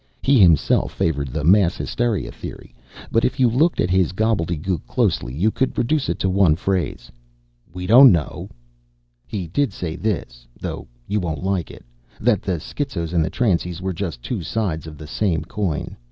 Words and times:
He 0.23 0.39
himself 0.39 0.91
favored 0.91 1.27
the 1.27 1.43
mass 1.43 1.75
hysteria 1.77 2.31
theory. 2.31 2.73
But 3.11 3.23
if 3.23 3.39
you 3.39 3.47
looked 3.47 3.79
at 3.79 3.91
his 3.91 4.13
gobbledegook 4.13 4.87
closely, 4.87 5.31
you 5.31 5.51
could 5.51 5.77
reduce 5.77 6.09
it 6.09 6.17
to 6.21 6.27
one 6.27 6.55
phrase, 6.55 7.11
We 7.71 7.85
don't 7.85 8.11
know. 8.11 8.49
"He 9.27 9.45
did 9.45 9.71
say 9.71 9.95
this 9.95 10.47
though 10.59 10.87
you 11.07 11.19
won't 11.19 11.43
like 11.43 11.69
it 11.69 11.85
that 12.19 12.41
the 12.41 12.59
schizos 12.59 13.13
and 13.13 13.23
the 13.23 13.29
transies 13.29 13.79
were 13.79 13.93
just 13.93 14.23
two 14.23 14.41
sides 14.41 14.87
of 14.87 14.97
the 14.97 15.05
same 15.05 15.43
coin. 15.45 15.95